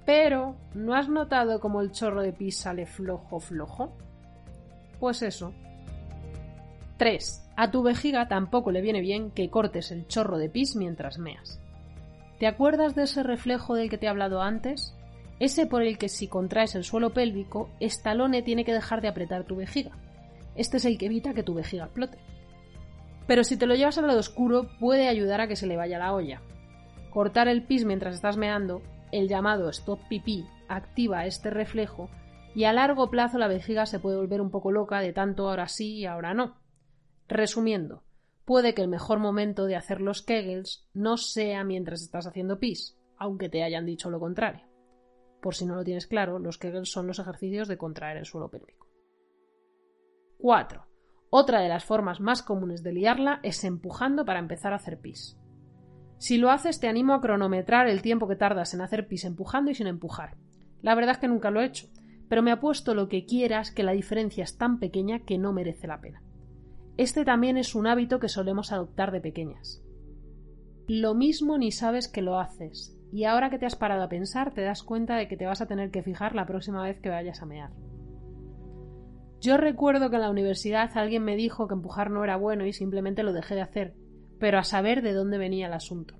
Pero, 0.04 0.56
¿no 0.74 0.94
has 0.94 1.08
notado 1.08 1.60
cómo 1.60 1.80
el 1.80 1.92
chorro 1.92 2.22
de 2.22 2.32
pis 2.32 2.58
sale 2.58 2.86
flojo 2.86 3.40
flojo? 3.40 3.96
Pues 5.00 5.22
eso. 5.22 5.52
3. 6.98 7.52
A 7.56 7.70
tu 7.70 7.82
vejiga 7.82 8.28
tampoco 8.28 8.70
le 8.70 8.82
viene 8.82 9.00
bien 9.00 9.30
que 9.30 9.50
cortes 9.50 9.90
el 9.90 10.06
chorro 10.06 10.38
de 10.38 10.50
pis 10.50 10.76
mientras 10.76 11.18
meas. 11.18 11.60
¿Te 12.38 12.46
acuerdas 12.46 12.94
de 12.94 13.04
ese 13.04 13.22
reflejo 13.22 13.74
del 13.74 13.88
que 13.88 13.96
te 13.96 14.06
he 14.06 14.08
hablado 14.08 14.42
antes? 14.42 14.94
Ese 15.40 15.66
por 15.66 15.82
el 15.82 15.98
que 15.98 16.08
si 16.08 16.28
contraes 16.28 16.74
el 16.74 16.84
suelo 16.84 17.12
pélvico, 17.12 17.70
Estalone 17.80 18.42
tiene 18.42 18.64
que 18.64 18.72
dejar 18.72 19.00
de 19.00 19.08
apretar 19.08 19.44
tu 19.44 19.56
vejiga. 19.56 19.92
Este 20.54 20.76
es 20.76 20.84
el 20.84 20.98
que 20.98 21.06
evita 21.06 21.34
que 21.34 21.42
tu 21.42 21.54
vejiga 21.54 21.84
explote. 21.84 22.18
Pero 23.26 23.42
si 23.42 23.56
te 23.56 23.66
lo 23.66 23.74
llevas 23.74 23.98
al 23.98 24.06
lado 24.06 24.20
oscuro, 24.20 24.68
puede 24.78 25.08
ayudar 25.08 25.40
a 25.40 25.48
que 25.48 25.56
se 25.56 25.66
le 25.66 25.76
vaya 25.76 25.98
la 25.98 26.14
olla. 26.14 26.42
Cortar 27.10 27.48
el 27.48 27.64
pis 27.64 27.84
mientras 27.84 28.14
estás 28.14 28.36
meando, 28.36 28.82
el 29.12 29.28
llamado 29.28 29.68
stop 29.70 30.00
pipí, 30.08 30.46
activa 30.68 31.26
este 31.26 31.50
reflejo 31.50 32.10
y 32.54 32.64
a 32.64 32.72
largo 32.72 33.10
plazo 33.10 33.38
la 33.38 33.48
vejiga 33.48 33.86
se 33.86 33.98
puede 33.98 34.16
volver 34.16 34.40
un 34.40 34.50
poco 34.50 34.70
loca 34.70 35.00
de 35.00 35.12
tanto 35.12 35.48
ahora 35.48 35.68
sí 35.68 35.96
y 35.96 36.06
ahora 36.06 36.34
no. 36.34 36.60
Resumiendo, 37.26 38.04
puede 38.44 38.74
que 38.74 38.82
el 38.82 38.88
mejor 38.88 39.18
momento 39.18 39.64
de 39.64 39.76
hacer 39.76 40.00
los 40.00 40.22
kegels 40.22 40.88
no 40.92 41.16
sea 41.16 41.64
mientras 41.64 42.02
estás 42.02 42.26
haciendo 42.26 42.58
pis, 42.58 42.96
aunque 43.16 43.48
te 43.48 43.64
hayan 43.64 43.86
dicho 43.86 44.10
lo 44.10 44.20
contrario. 44.20 44.73
Por 45.44 45.54
si 45.54 45.66
no 45.66 45.74
lo 45.74 45.84
tienes 45.84 46.06
claro, 46.06 46.38
los 46.38 46.56
Kegels 46.56 46.90
son 46.90 47.06
los 47.06 47.18
ejercicios 47.18 47.68
de 47.68 47.76
contraer 47.76 48.16
el 48.16 48.24
suelo 48.24 48.48
pélvico. 48.48 48.88
4. 50.38 50.86
Otra 51.28 51.60
de 51.60 51.68
las 51.68 51.84
formas 51.84 52.18
más 52.18 52.42
comunes 52.42 52.82
de 52.82 52.94
liarla 52.94 53.40
es 53.42 53.62
empujando 53.64 54.24
para 54.24 54.38
empezar 54.38 54.72
a 54.72 54.76
hacer 54.76 55.00
pis. 55.00 55.38
Si 56.16 56.38
lo 56.38 56.50
haces, 56.50 56.80
te 56.80 56.88
animo 56.88 57.12
a 57.12 57.20
cronometrar 57.20 57.88
el 57.88 58.00
tiempo 58.00 58.26
que 58.26 58.36
tardas 58.36 58.72
en 58.72 58.80
hacer 58.80 59.06
pis 59.06 59.26
empujando 59.26 59.70
y 59.70 59.74
sin 59.74 59.86
empujar. 59.86 60.38
La 60.80 60.94
verdad 60.94 61.16
es 61.16 61.18
que 61.18 61.28
nunca 61.28 61.50
lo 61.50 61.60
he 61.60 61.66
hecho, 61.66 61.88
pero 62.30 62.42
me 62.42 62.50
apuesto 62.50 62.94
lo 62.94 63.10
que 63.10 63.26
quieras 63.26 63.70
que 63.70 63.82
la 63.82 63.92
diferencia 63.92 64.44
es 64.44 64.56
tan 64.56 64.78
pequeña 64.78 65.26
que 65.26 65.36
no 65.36 65.52
merece 65.52 65.86
la 65.86 66.00
pena. 66.00 66.22
Este 66.96 67.22
también 67.26 67.58
es 67.58 67.74
un 67.74 67.86
hábito 67.86 68.18
que 68.18 68.30
solemos 68.30 68.72
adoptar 68.72 69.12
de 69.12 69.20
pequeñas. 69.20 69.82
Lo 70.88 71.14
mismo 71.14 71.58
ni 71.58 71.70
sabes 71.70 72.08
que 72.08 72.22
lo 72.22 72.38
haces, 72.38 72.93
y 73.14 73.26
ahora 73.26 73.48
que 73.48 73.60
te 73.60 73.66
has 73.66 73.76
parado 73.76 74.02
a 74.02 74.08
pensar 74.08 74.52
te 74.54 74.62
das 74.62 74.82
cuenta 74.82 75.14
de 75.14 75.28
que 75.28 75.36
te 75.36 75.46
vas 75.46 75.60
a 75.60 75.66
tener 75.66 75.92
que 75.92 76.02
fijar 76.02 76.34
la 76.34 76.46
próxima 76.46 76.82
vez 76.82 76.98
que 76.98 77.10
vayas 77.10 77.42
a 77.42 77.46
mear. 77.46 77.70
Yo 79.40 79.56
recuerdo 79.56 80.10
que 80.10 80.16
en 80.16 80.22
la 80.22 80.30
universidad 80.30 80.90
alguien 80.96 81.22
me 81.22 81.36
dijo 81.36 81.68
que 81.68 81.74
empujar 81.74 82.10
no 82.10 82.24
era 82.24 82.34
bueno 82.34 82.66
y 82.66 82.72
simplemente 82.72 83.22
lo 83.22 83.32
dejé 83.32 83.54
de 83.54 83.60
hacer, 83.60 83.94
pero 84.40 84.58
a 84.58 84.64
saber 84.64 85.00
de 85.00 85.12
dónde 85.12 85.38
venía 85.38 85.68
el 85.68 85.74
asunto. 85.74 86.16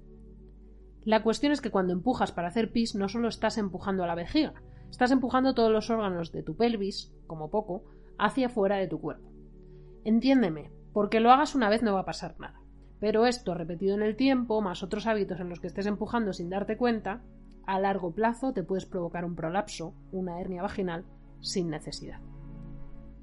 La 1.03 1.25
cuestión 1.25 1.51
es 1.51 1.61
que 1.61 1.73
cuando 1.73 1.93
empujas 1.93 2.31
para 2.31 2.47
hacer 2.47 2.71
pis 2.71 2.95
no 2.95 3.09
solo 3.09 3.27
estás 3.27 3.59
empujando 3.59 4.05
a 4.05 4.07
la 4.07 4.15
vejiga, 4.15 4.55
estás 4.89 5.11
empujando 5.11 5.53
todos 5.53 5.73
los 5.73 5.91
órganos 5.91 6.31
de 6.31 6.45
tu 6.45 6.57
pelvis, 6.57 7.13
como 7.27 7.51
poco, 7.51 7.87
hacia 8.21 8.49
fuera 8.49 8.77
de 8.77 8.87
tu 8.87 9.01
cuerpo. 9.01 9.33
Entiéndeme, 10.05 10.71
porque 10.93 11.19
lo 11.19 11.33
hagas 11.33 11.57
una 11.57 11.69
vez 11.71 11.83
no 11.83 11.93
va 11.95 12.03
a 12.03 12.07
pasar 12.07 12.39
nada. 12.39 12.61
Pero 13.01 13.27
esto 13.27 13.55
repetido 13.55 13.95
en 13.95 14.03
el 14.03 14.17
tiempo, 14.17 14.61
más 14.61 14.83
otros 14.83 15.07
hábitos 15.07 15.41
en 15.41 15.49
los 15.49 15.61
que 15.61 15.67
estés 15.67 15.87
empujando 15.87 16.33
sin 16.33 16.49
darte 16.49 16.77
cuenta, 16.77 17.23
a 17.67 17.79
largo 17.81 18.13
plazo 18.13 18.53
te 18.53 18.63
puedes 18.63 18.87
provocar 18.87 19.25
un 19.25 19.35
prolapso, 19.35 19.95
una 20.13 20.41
hernia 20.41 20.63
vaginal, 20.63 21.05
sin 21.41 21.71
necesidad. 21.71 22.21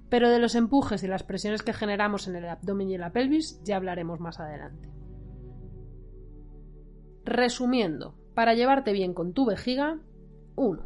Pero 0.09 0.29
de 0.29 0.39
los 0.39 0.55
empujes 0.55 1.03
y 1.03 1.07
las 1.07 1.23
presiones 1.23 1.63
que 1.63 1.73
generamos 1.73 2.27
en 2.27 2.35
el 2.35 2.49
abdomen 2.49 2.89
y 2.89 2.95
en 2.95 3.01
la 3.01 3.11
pelvis 3.11 3.61
ya 3.63 3.77
hablaremos 3.77 4.19
más 4.19 4.39
adelante. 4.39 4.89
Resumiendo, 7.23 8.15
para 8.33 8.55
llevarte 8.55 8.91
bien 8.91 9.13
con 9.13 9.33
tu 9.33 9.45
vejiga, 9.45 9.99
1. 10.55 10.85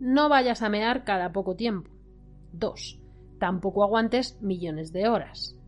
No 0.00 0.28
vayas 0.28 0.62
a 0.62 0.68
mear 0.68 1.04
cada 1.04 1.32
poco 1.32 1.56
tiempo. 1.56 1.90
2. 2.52 3.00
Tampoco 3.38 3.82
aguantes 3.82 4.38
millones 4.42 4.92
de 4.92 5.08
horas. 5.08 5.58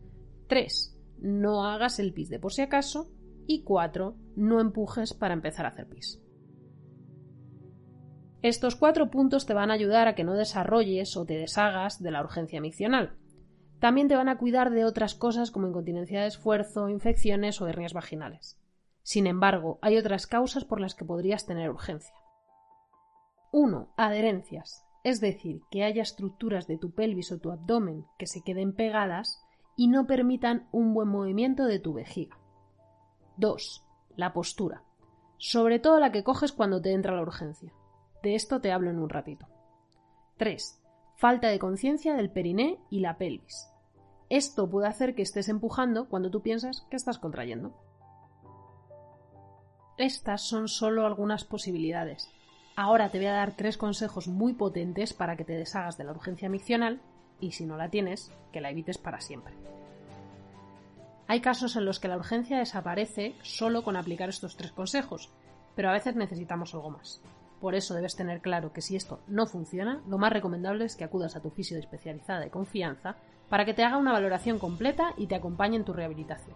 3 0.47 0.98
no 1.21 1.65
hagas 1.65 1.99
el 1.99 2.13
pis 2.13 2.29
de 2.29 2.39
por 2.39 2.53
si 2.53 2.61
acaso. 2.61 3.11
Y 3.47 3.63
4. 3.63 4.15
No 4.35 4.59
empujes 4.59 5.13
para 5.13 5.33
empezar 5.33 5.65
a 5.65 5.69
hacer 5.69 5.87
pis. 5.87 6.21
Estos 8.41 8.77
cuatro 8.77 9.11
puntos 9.11 9.45
te 9.45 9.53
van 9.53 9.69
a 9.69 9.73
ayudar 9.73 10.07
a 10.07 10.15
que 10.15 10.23
no 10.23 10.33
desarrolles 10.33 11.17
o 11.17 11.25
te 11.25 11.33
deshagas 11.33 12.01
de 12.01 12.11
la 12.11 12.21
urgencia 12.21 12.61
miccional. 12.61 13.17
También 13.79 14.07
te 14.07 14.15
van 14.15 14.29
a 14.29 14.37
cuidar 14.37 14.71
de 14.71 14.85
otras 14.85 15.13
cosas 15.13 15.51
como 15.51 15.67
incontinencia 15.67 16.21
de 16.21 16.27
esfuerzo, 16.27 16.87
infecciones 16.87 17.59
o 17.61 17.67
hernias 17.67 17.93
vaginales. 17.93 18.57
Sin 19.03 19.27
embargo, 19.27 19.79
hay 19.81 19.97
otras 19.97 20.27
causas 20.27 20.63
por 20.63 20.79
las 20.79 20.95
que 20.95 21.05
podrías 21.05 21.45
tener 21.45 21.69
urgencia. 21.69 22.13
1. 23.51 23.93
Adherencias, 23.97 24.85
es 25.03 25.19
decir, 25.19 25.61
que 25.71 25.83
haya 25.83 26.03
estructuras 26.03 26.67
de 26.67 26.77
tu 26.77 26.93
pelvis 26.93 27.31
o 27.31 27.39
tu 27.39 27.51
abdomen 27.51 28.05
que 28.17 28.27
se 28.27 28.41
queden 28.43 28.73
pegadas 28.73 29.41
y 29.79 29.87
no 29.87 30.05
permitan 30.07 30.67
un 30.73 30.93
buen 30.93 31.07
movimiento 31.07 31.63
de 31.63 31.79
tu 31.79 31.93
vejiga. 31.93 32.37
2. 33.37 33.85
La 34.17 34.33
postura. 34.33 34.83
Sobre 35.37 35.79
todo 35.79 36.01
la 36.01 36.11
que 36.11 36.25
coges 36.25 36.51
cuando 36.51 36.81
te 36.81 36.91
entra 36.91 37.15
la 37.15 37.21
urgencia. 37.21 37.71
De 38.21 38.35
esto 38.35 38.59
te 38.59 38.73
hablo 38.73 38.89
en 38.89 38.99
un 38.99 39.07
ratito. 39.07 39.47
3. 40.35 40.83
Falta 41.15 41.47
de 41.47 41.59
conciencia 41.59 42.13
del 42.13 42.29
periné 42.29 42.77
y 42.89 42.99
la 42.99 43.17
pelvis. 43.17 43.69
Esto 44.27 44.69
puede 44.69 44.89
hacer 44.89 45.15
que 45.15 45.21
estés 45.21 45.47
empujando 45.47 46.09
cuando 46.09 46.29
tú 46.29 46.41
piensas 46.41 46.85
que 46.89 46.97
estás 46.97 47.17
contrayendo. 47.17 47.73
Estas 49.97 50.41
son 50.41 50.67
solo 50.67 51.05
algunas 51.05 51.45
posibilidades. 51.45 52.29
Ahora 52.75 53.11
te 53.11 53.17
voy 53.17 53.27
a 53.27 53.33
dar 53.33 53.55
tres 53.55 53.77
consejos 53.77 54.27
muy 54.27 54.55
potentes 54.55 55.13
para 55.13 55.37
que 55.37 55.45
te 55.45 55.53
deshagas 55.53 55.97
de 55.97 56.03
la 56.03 56.11
urgencia 56.11 56.49
miccional 56.49 57.01
y 57.39 57.51
si 57.51 57.65
no 57.65 57.77
la 57.77 57.89
tienes, 57.89 58.31
que 58.51 58.61
la 58.61 58.71
evites 58.71 58.97
para 58.97 59.21
siempre. 59.21 59.53
Hay 61.27 61.41
casos 61.41 61.75
en 61.75 61.85
los 61.85 61.99
que 61.99 62.07
la 62.07 62.17
urgencia 62.17 62.57
desaparece 62.57 63.35
solo 63.43 63.83
con 63.83 63.95
aplicar 63.95 64.29
estos 64.29 64.55
tres 64.57 64.71
consejos, 64.71 65.29
pero 65.75 65.89
a 65.89 65.93
veces 65.93 66.15
necesitamos 66.15 66.73
algo 66.73 66.89
más. 66.89 67.21
Por 67.61 67.75
eso 67.75 67.93
debes 67.93 68.15
tener 68.15 68.41
claro 68.41 68.71
que 68.73 68.81
si 68.81 68.95
esto 68.95 69.19
no 69.27 69.45
funciona, 69.45 70.01
lo 70.07 70.17
más 70.17 70.33
recomendable 70.33 70.85
es 70.85 70.95
que 70.95 71.03
acudas 71.03 71.35
a 71.35 71.41
tu 71.41 71.51
fisio 71.51 71.77
especializada 71.77 72.39
de 72.39 72.49
confianza 72.49 73.15
para 73.49 73.65
que 73.65 73.73
te 73.73 73.83
haga 73.83 73.97
una 73.97 74.13
valoración 74.13 74.59
completa 74.59 75.13
y 75.17 75.27
te 75.27 75.35
acompañe 75.35 75.75
en 75.75 75.83
tu 75.83 75.93
rehabilitación. 75.93 76.55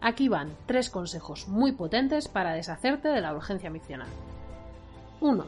Aquí 0.00 0.28
van 0.28 0.52
tres 0.66 0.90
consejos 0.90 1.48
muy 1.48 1.72
potentes 1.72 2.28
para 2.28 2.52
deshacerte 2.52 3.08
de 3.08 3.20
la 3.20 3.34
urgencia 3.34 3.70
miccional. 3.70 4.08
1. 5.20 5.44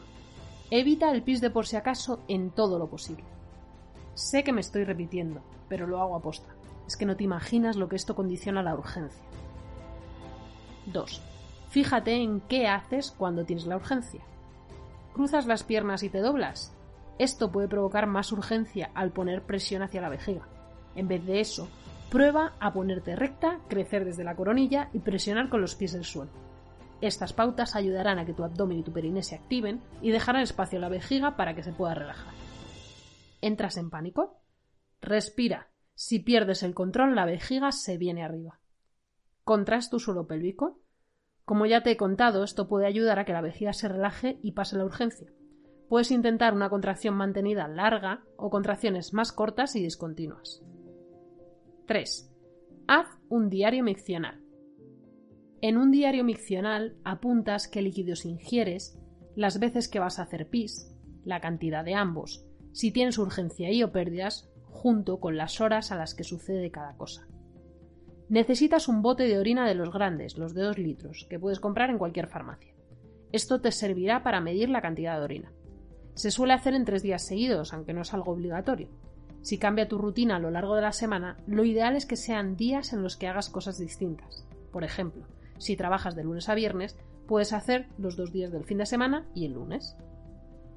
Evita 0.73 1.11
el 1.11 1.21
pis 1.21 1.41
de 1.41 1.49
por 1.49 1.67
si 1.67 1.75
acaso 1.75 2.21
en 2.29 2.49
todo 2.49 2.79
lo 2.79 2.89
posible. 2.89 3.25
Sé 4.13 4.45
que 4.45 4.53
me 4.53 4.61
estoy 4.61 4.85
repitiendo, 4.85 5.41
pero 5.67 5.85
lo 5.85 6.01
hago 6.01 6.15
a 6.15 6.21
posta. 6.21 6.55
Es 6.87 6.95
que 6.95 7.05
no 7.05 7.17
te 7.17 7.25
imaginas 7.25 7.75
lo 7.75 7.89
que 7.89 7.97
esto 7.97 8.15
condiciona 8.15 8.63
la 8.63 8.73
urgencia. 8.73 9.21
2. 10.85 11.21
Fíjate 11.67 12.15
en 12.15 12.39
qué 12.39 12.69
haces 12.69 13.11
cuando 13.11 13.43
tienes 13.43 13.65
la 13.65 13.75
urgencia. 13.75 14.21
¿Cruzas 15.13 15.45
las 15.45 15.63
piernas 15.63 16.03
y 16.03 16.09
te 16.09 16.19
doblas? 16.19 16.73
Esto 17.19 17.51
puede 17.51 17.67
provocar 17.67 18.07
más 18.07 18.31
urgencia 18.31 18.91
al 18.95 19.11
poner 19.11 19.43
presión 19.43 19.83
hacia 19.83 19.99
la 19.99 20.07
vejiga. 20.07 20.47
En 20.95 21.09
vez 21.09 21.25
de 21.25 21.41
eso, 21.41 21.67
prueba 22.09 22.53
a 22.61 22.71
ponerte 22.71 23.17
recta, 23.17 23.59
crecer 23.67 24.05
desde 24.05 24.23
la 24.23 24.37
coronilla 24.37 24.89
y 24.93 24.99
presionar 24.99 25.49
con 25.49 25.59
los 25.59 25.75
pies 25.75 25.91
del 25.91 26.05
suelo. 26.05 26.31
Estas 27.01 27.33
pautas 27.33 27.75
ayudarán 27.75 28.19
a 28.19 28.25
que 28.25 28.33
tu 28.33 28.43
abdomen 28.43 28.79
y 28.79 28.83
tu 28.83 28.93
perine 28.93 29.23
se 29.23 29.35
activen 29.35 29.81
y 30.01 30.11
dejarán 30.11 30.43
espacio 30.43 30.77
a 30.77 30.81
la 30.81 30.89
vejiga 30.89 31.35
para 31.35 31.55
que 31.55 31.63
se 31.63 31.73
pueda 31.73 31.95
relajar. 31.95 32.33
¿Entras 33.41 33.77
en 33.77 33.89
pánico? 33.89 34.39
Respira. 35.01 35.71
Si 35.95 36.19
pierdes 36.19 36.61
el 36.61 36.75
control, 36.75 37.15
la 37.15 37.25
vejiga 37.25 37.71
se 37.71 37.97
viene 37.97 38.23
arriba. 38.23 38.59
¿Contraes 39.43 39.89
tu 39.89 39.99
suelo 39.99 40.27
pélvico? 40.27 40.79
Como 41.43 41.65
ya 41.65 41.81
te 41.81 41.91
he 41.91 41.97
contado, 41.97 42.43
esto 42.43 42.67
puede 42.67 42.85
ayudar 42.85 43.17
a 43.17 43.25
que 43.25 43.33
la 43.33 43.41
vejiga 43.41 43.73
se 43.73 43.87
relaje 43.87 44.39
y 44.43 44.51
pase 44.51 44.77
la 44.77 44.85
urgencia. 44.85 45.31
Puedes 45.89 46.11
intentar 46.11 46.53
una 46.53 46.69
contracción 46.69 47.15
mantenida 47.15 47.67
larga 47.67 48.23
o 48.37 48.49
contracciones 48.49 49.13
más 49.13 49.31
cortas 49.31 49.75
y 49.75 49.83
discontinuas. 49.83 50.63
3. 51.87 52.31
Haz 52.87 53.07
un 53.27 53.49
diario 53.49 53.83
miccional. 53.83 54.40
En 55.63 55.77
un 55.77 55.91
diario 55.91 56.23
miccional 56.23 56.95
apuntas 57.03 57.67
qué 57.67 57.83
líquidos 57.83 58.25
ingieres, 58.25 58.97
las 59.35 59.59
veces 59.59 59.87
que 59.87 59.99
vas 59.99 60.17
a 60.17 60.23
hacer 60.23 60.49
pis, 60.49 60.91
la 61.23 61.39
cantidad 61.39 61.85
de 61.85 61.93
ambos, 61.93 62.43
si 62.71 62.91
tienes 62.91 63.19
urgencia 63.19 63.71
y 63.71 63.83
o 63.83 63.91
pérdidas, 63.91 64.49
junto 64.65 65.19
con 65.19 65.37
las 65.37 65.61
horas 65.61 65.91
a 65.91 65.97
las 65.97 66.15
que 66.15 66.23
sucede 66.23 66.71
cada 66.71 66.97
cosa. 66.97 67.27
Necesitas 68.27 68.87
un 68.87 69.03
bote 69.03 69.27
de 69.27 69.37
orina 69.37 69.67
de 69.67 69.75
los 69.75 69.91
grandes, 69.93 70.35
los 70.35 70.55
de 70.55 70.63
2 70.63 70.79
litros, 70.79 71.27
que 71.29 71.37
puedes 71.37 71.59
comprar 71.59 71.91
en 71.91 71.99
cualquier 71.99 72.25
farmacia. 72.25 72.73
Esto 73.31 73.61
te 73.61 73.71
servirá 73.71 74.23
para 74.23 74.41
medir 74.41 74.67
la 74.67 74.81
cantidad 74.81 75.19
de 75.19 75.23
orina. 75.25 75.51
Se 76.15 76.31
suele 76.31 76.53
hacer 76.53 76.73
en 76.73 76.85
tres 76.85 77.03
días 77.03 77.21
seguidos, 77.21 77.71
aunque 77.71 77.93
no 77.93 78.01
es 78.01 78.15
algo 78.15 78.31
obligatorio. 78.31 78.89
Si 79.43 79.59
cambia 79.59 79.87
tu 79.87 79.99
rutina 79.99 80.37
a 80.37 80.39
lo 80.39 80.49
largo 80.49 80.75
de 80.75 80.81
la 80.81 80.91
semana, 80.91 81.37
lo 81.45 81.65
ideal 81.65 81.95
es 81.95 82.07
que 82.07 82.15
sean 82.15 82.55
días 82.55 82.93
en 82.93 83.03
los 83.03 83.15
que 83.15 83.27
hagas 83.27 83.49
cosas 83.49 83.77
distintas. 83.77 84.47
Por 84.71 84.83
ejemplo, 84.83 85.25
si 85.61 85.75
trabajas 85.75 86.15
de 86.15 86.23
lunes 86.23 86.49
a 86.49 86.55
viernes, 86.55 86.97
puedes 87.27 87.53
hacer 87.53 87.87
los 87.97 88.17
dos 88.17 88.33
días 88.33 88.51
del 88.51 88.65
fin 88.65 88.79
de 88.79 88.85
semana 88.85 89.27
y 89.35 89.45
el 89.45 89.53
lunes. 89.53 89.95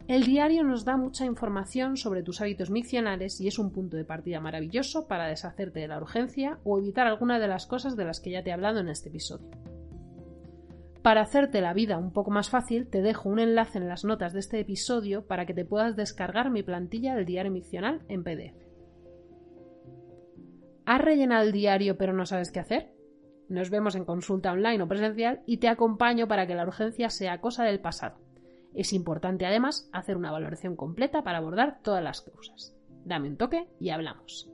El 0.07 0.25
diario 0.25 0.63
nos 0.65 0.85
da 0.85 0.99
mucha 0.99 1.25
información 1.25 1.97
sobre 1.97 2.23
tus 2.23 2.43
hábitos 2.43 2.71
miccionales 2.71 3.41
y 3.41 3.49
es 3.49 3.59
un 3.59 3.71
punto 3.73 3.97
de 3.97 4.05
partida 4.05 4.39
maravilloso 4.39 5.09
para 5.09 5.27
deshacerte 5.27 5.81
de 5.81 5.89
la 5.89 5.97
urgencia 5.97 6.59
o 6.63 6.79
evitar 6.79 7.07
alguna 7.07 7.39
de 7.39 7.49
las 7.49 7.67
cosas 7.67 7.97
de 7.97 8.05
las 8.05 8.21
que 8.21 8.31
ya 8.31 8.43
te 8.43 8.51
he 8.51 8.53
hablado 8.53 8.81
en 8.81 8.91
este 8.91 9.09
episodio. 9.09 9.49
Para 11.01 11.23
hacerte 11.23 11.63
la 11.63 11.73
vida 11.73 11.97
un 11.97 12.13
poco 12.13 12.31
más 12.31 12.51
fácil, 12.51 12.87
te 12.87 13.01
dejo 13.01 13.31
un 13.31 13.39
enlace 13.39 13.79
en 13.79 13.89
las 13.89 14.05
notas 14.05 14.35
de 14.35 14.41
este 14.41 14.61
episodio 14.61 15.27
para 15.27 15.47
que 15.47 15.55
te 15.55 15.65
puedas 15.65 15.97
descargar 15.97 16.51
mi 16.51 16.63
plantilla 16.63 17.15
del 17.15 17.25
diario 17.25 17.53
miccional 17.53 18.03
en 18.09 18.25
PDF. 18.25 18.57
¿Has 20.85 21.01
rellenado 21.01 21.45
el 21.45 21.53
diario 21.53 21.97
pero 21.97 22.13
no 22.13 22.27
sabes 22.27 22.53
qué 22.53 22.61
hacer? 22.61 22.94
Nos 23.55 23.71
vemos 23.71 23.95
en 23.95 24.05
consulta 24.05 24.51
online 24.51 24.83
o 24.83 24.89
presencial 24.89 25.41
y 25.47 25.59
te 25.59 25.69
acompaño 25.69 26.27
para 26.27 26.45
que 26.45 26.57
la 26.57 26.67
urgencia 26.67 27.09
sea 27.09 27.41
cosa 27.41 27.63
del 27.63 27.79
pasado. 27.79 28.17
Es 28.75 28.93
importante 28.93 29.47
además 29.47 29.89
hacer 29.93 30.17
una 30.17 30.33
valoración 30.33 30.75
completa 30.75 31.23
para 31.23 31.39
abordar 31.39 31.79
todas 31.81 32.03
las 32.03 32.21
causas. 32.21 32.75
Dame 33.05 33.29
un 33.29 33.37
toque 33.37 33.69
y 33.79 33.91
hablamos. 33.91 34.51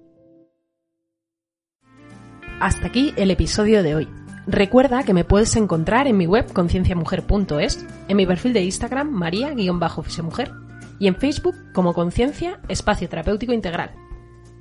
Hasta 2.60 2.88
aquí 2.88 3.14
el 3.16 3.30
episodio 3.30 3.82
de 3.82 3.94
hoy. 3.94 4.08
Recuerda 4.46 5.02
que 5.02 5.14
me 5.14 5.24
puedes 5.24 5.56
encontrar 5.56 6.06
en 6.06 6.18
mi 6.18 6.26
web 6.26 6.52
concienciamujer.es, 6.52 7.86
en 8.06 8.16
mi 8.18 8.26
perfil 8.26 8.52
de 8.52 8.64
Instagram 8.64 9.08
maría-fisemujer 9.08 10.50
y 10.98 11.06
en 11.06 11.16
Facebook 11.16 11.56
como 11.72 11.94
Conciencia 11.94 12.60
Espacio 12.68 13.08
Terapéutico 13.08 13.54
Integral. 13.54 13.92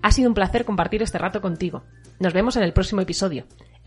Ha 0.01 0.13
sido 0.13 0.29
un 0.29 0.34
placer 0.34 0.63
compartir 0.63 1.03
este 1.03 1.17
rato 1.17 1.41
contigo. 1.41 1.84
Nos 2.19 2.31
vemos 2.31 2.55
en 2.55 2.63
el 2.63 2.72
próximo 2.72 3.01
episodio. 3.01 3.43